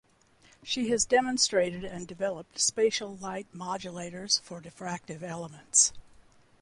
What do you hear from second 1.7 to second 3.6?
and developed spatial light